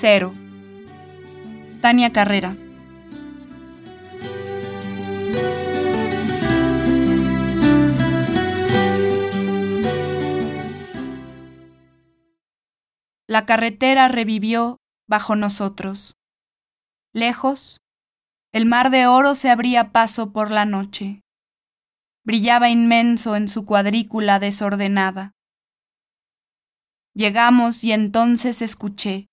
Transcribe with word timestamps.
Cero. 0.00 0.32
Tania 1.80 2.12
Carrera. 2.12 2.56
La 13.26 13.44
carretera 13.44 14.06
revivió 14.06 14.76
bajo 15.08 15.34
nosotros. 15.34 16.14
Lejos, 17.12 17.80
el 18.52 18.66
mar 18.66 18.90
de 18.90 19.08
oro 19.08 19.34
se 19.34 19.50
abría 19.50 19.90
paso 19.90 20.32
por 20.32 20.52
la 20.52 20.64
noche. 20.64 21.22
Brillaba 22.24 22.70
inmenso 22.70 23.34
en 23.34 23.48
su 23.48 23.64
cuadrícula 23.64 24.38
desordenada. 24.38 25.32
Llegamos 27.14 27.82
y 27.82 27.90
entonces 27.90 28.62
escuché. 28.62 29.27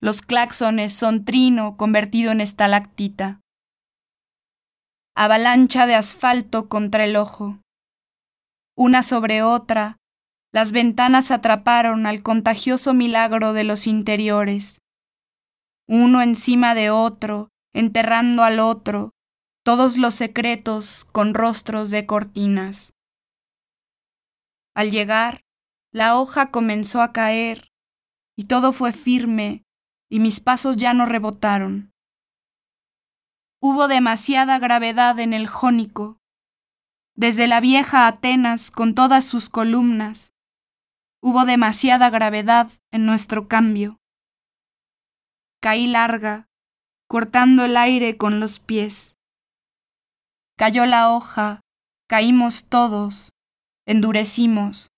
Los 0.00 0.20
claxones 0.20 0.92
son 0.92 1.24
trino 1.24 1.76
convertido 1.76 2.30
en 2.30 2.42
estalactita. 2.42 3.40
Avalancha 5.14 5.86
de 5.86 5.94
asfalto 5.94 6.68
contra 6.68 7.06
el 7.06 7.16
ojo. 7.16 7.60
Una 8.76 9.02
sobre 9.02 9.42
otra, 9.42 9.96
las 10.52 10.72
ventanas 10.72 11.30
atraparon 11.30 12.06
al 12.06 12.22
contagioso 12.22 12.92
milagro 12.92 13.54
de 13.54 13.64
los 13.64 13.86
interiores. 13.86 14.80
Uno 15.88 16.20
encima 16.20 16.74
de 16.74 16.90
otro, 16.90 17.48
enterrando 17.74 18.42
al 18.42 18.60
otro, 18.60 19.12
todos 19.64 19.96
los 19.96 20.14
secretos 20.14 21.06
con 21.06 21.32
rostros 21.32 21.90
de 21.90 22.04
cortinas. 22.04 22.92
Al 24.74 24.90
llegar, 24.90 25.40
la 25.90 26.18
hoja 26.18 26.50
comenzó 26.50 27.00
a 27.00 27.12
caer, 27.12 27.68
y 28.36 28.44
todo 28.44 28.72
fue 28.72 28.92
firme, 28.92 29.65
y 30.10 30.20
mis 30.20 30.40
pasos 30.40 30.76
ya 30.76 30.94
no 30.94 31.06
rebotaron. 31.06 31.92
Hubo 33.60 33.88
demasiada 33.88 34.58
gravedad 34.58 35.18
en 35.18 35.32
el 35.32 35.46
jónico, 35.46 36.18
desde 37.14 37.46
la 37.46 37.60
vieja 37.60 38.06
Atenas 38.06 38.70
con 38.70 38.94
todas 38.94 39.24
sus 39.24 39.48
columnas, 39.48 40.32
Hubo 41.28 41.44
demasiada 41.44 42.08
gravedad 42.08 42.70
en 42.92 43.04
nuestro 43.04 43.48
cambio. 43.48 43.98
Caí 45.60 45.88
larga, 45.88 46.46
cortando 47.08 47.64
el 47.64 47.76
aire 47.76 48.16
con 48.16 48.38
los 48.38 48.60
pies. 48.60 49.16
Cayó 50.56 50.86
la 50.86 51.10
hoja, 51.10 51.62
caímos 52.08 52.66
todos, 52.66 53.32
endurecimos. 53.86 54.92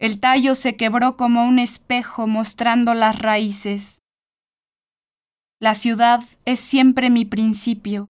El 0.00 0.20
tallo 0.20 0.54
se 0.54 0.76
quebró 0.76 1.16
como 1.16 1.44
un 1.44 1.58
espejo 1.58 2.28
mostrando 2.28 2.94
las 2.94 3.18
raíces. 3.18 4.02
La 5.60 5.74
ciudad 5.74 6.22
es 6.44 6.60
siempre 6.60 7.10
mi 7.10 7.24
principio, 7.24 8.08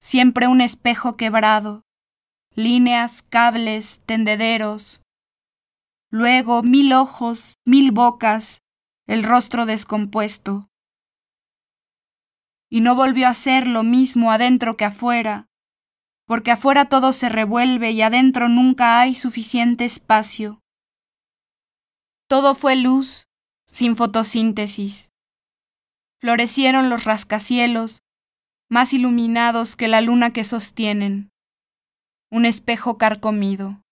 siempre 0.00 0.48
un 0.48 0.60
espejo 0.60 1.16
quebrado, 1.16 1.82
líneas, 2.56 3.22
cables, 3.22 4.02
tendederos, 4.06 5.02
luego 6.10 6.64
mil 6.64 6.92
ojos, 6.92 7.58
mil 7.64 7.92
bocas, 7.92 8.62
el 9.06 9.22
rostro 9.22 9.66
descompuesto. 9.66 10.68
Y 12.68 12.80
no 12.80 12.96
volvió 12.96 13.28
a 13.28 13.34
ser 13.34 13.68
lo 13.68 13.84
mismo 13.84 14.32
adentro 14.32 14.76
que 14.76 14.84
afuera, 14.84 15.46
porque 16.26 16.50
afuera 16.50 16.86
todo 16.86 17.12
se 17.12 17.28
revuelve 17.28 17.92
y 17.92 18.02
adentro 18.02 18.48
nunca 18.48 18.98
hay 18.98 19.14
suficiente 19.14 19.84
espacio. 19.84 20.63
Todo 22.34 22.56
fue 22.56 22.74
luz, 22.74 23.28
sin 23.64 23.94
fotosíntesis. 23.94 25.12
Florecieron 26.20 26.90
los 26.90 27.04
rascacielos, 27.04 28.02
más 28.68 28.92
iluminados 28.92 29.76
que 29.76 29.86
la 29.86 30.00
luna 30.00 30.32
que 30.32 30.42
sostienen, 30.42 31.30
un 32.32 32.44
espejo 32.44 32.98
carcomido. 32.98 33.84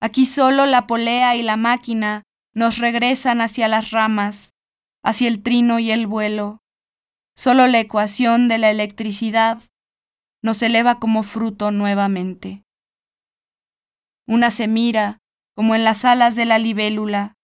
Aquí 0.00 0.24
solo 0.24 0.64
la 0.64 0.86
polea 0.86 1.36
y 1.36 1.42
la 1.42 1.58
máquina 1.58 2.22
nos 2.54 2.78
regresan 2.78 3.42
hacia 3.42 3.68
las 3.68 3.90
ramas, 3.90 4.54
hacia 5.04 5.28
el 5.28 5.42
trino 5.42 5.78
y 5.80 5.90
el 5.90 6.06
vuelo. 6.06 6.60
Solo 7.36 7.66
la 7.66 7.80
ecuación 7.80 8.48
de 8.48 8.56
la 8.56 8.70
electricidad 8.70 9.60
nos 10.42 10.62
eleva 10.62 10.98
como 10.98 11.24
fruto 11.24 11.72
nuevamente. 11.72 12.62
Una 14.26 14.50
se 14.50 14.66
mira, 14.66 15.18
como 15.54 15.74
en 15.74 15.84
las 15.84 16.04
alas 16.04 16.34
de 16.34 16.44
la 16.44 16.58
libélula, 16.58 17.34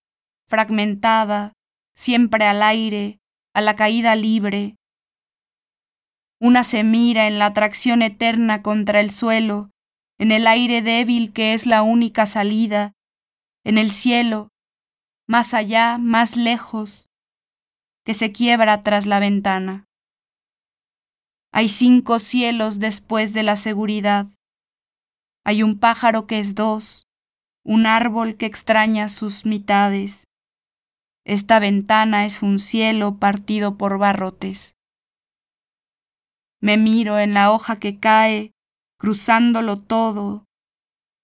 fragmentada, 0.49 1.53
siempre 1.97 2.45
al 2.45 2.63
aire, 2.63 3.19
a 3.55 3.61
la 3.61 3.77
caída 3.77 4.15
libre. 4.17 4.77
Una 6.41 6.65
se 6.65 6.85
mira 6.85 7.27
en 7.27 7.39
la 7.39 7.47
atracción 7.47 8.03
eterna 8.03 8.63
contra 8.63 9.01
el 9.01 9.11
suelo 9.11 9.71
en 10.19 10.33
el 10.33 10.47
aire 10.47 10.83
débil 10.83 11.33
que 11.33 11.55
es 11.55 11.65
la 11.65 11.83
única 11.83 12.27
salida, 12.27 12.93
en 13.65 13.79
el 13.79 13.91
cielo, 13.91 14.49
más 15.29 15.55
allá, 15.55 15.97
más 15.99 16.37
lejos, 16.37 17.09
que 18.05 18.15
se 18.15 18.33
quiebra 18.33 18.83
tras 18.83 19.07
la 19.07 19.21
ventana. 19.21 19.85
Hay 21.53 21.69
cinco 21.69 22.19
cielos 22.19 22.79
después 22.79 23.33
de 23.33 23.43
la 23.43 23.57
seguridad. 23.57 24.27
Hay 25.45 25.63
un 25.63 25.79
pájaro 25.79 26.27
que 26.27 26.41
es 26.41 26.55
dos, 26.55 27.07
un 27.69 27.85
árbol 27.85 28.39
que 28.39 28.47
extraña 28.47 29.11
sus 29.11 29.45
mitades. 29.45 30.27
Esta 31.27 31.59
ventana 31.59 32.25
es 32.25 32.43
un 32.43 32.61
cielo 32.61 33.19
partido 33.19 33.77
por 33.77 33.99
barrotes. 33.99 34.75
Me 36.63 36.79
miro 36.79 37.19
en 37.19 37.35
la 37.35 37.53
hoja 37.53 37.79
que 37.79 37.99
cae 37.99 38.53
cruzándolo 38.99 39.79
todo, 39.79 40.47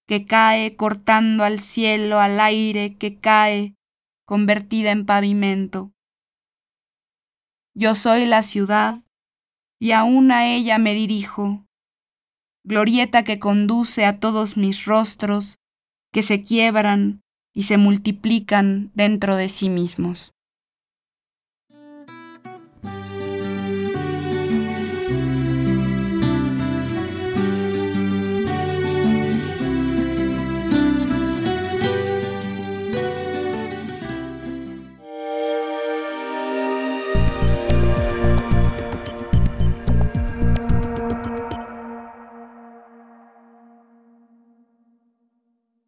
que 0.07 0.27
cae 0.27 0.75
cortando 0.75 1.43
al 1.43 1.59
cielo, 1.59 2.19
al 2.19 2.39
aire, 2.39 2.95
que 2.95 3.19
cae, 3.19 3.73
convertida 4.27 4.91
en 4.91 5.07
pavimento. 5.07 5.93
Yo 7.73 7.95
soy 7.95 8.27
la 8.27 8.43
ciudad, 8.43 9.01
y 9.81 9.93
aún 9.93 10.31
a 10.31 10.47
ella 10.47 10.77
me 10.77 10.93
dirijo, 10.93 11.65
glorieta 12.63 13.23
que 13.23 13.39
conduce 13.39 14.05
a 14.05 14.19
todos 14.19 14.57
mis 14.57 14.85
rostros, 14.85 15.57
que 16.15 16.23
se 16.23 16.41
quiebran 16.41 17.23
y 17.53 17.63
se 17.63 17.77
multiplican 17.77 18.89
dentro 18.95 19.35
de 19.35 19.49
sí 19.49 19.69
mismos. 19.69 20.33